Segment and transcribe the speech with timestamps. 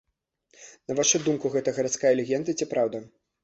[0.93, 3.07] На вашу думку, гэта гарадская легенда ці праўда?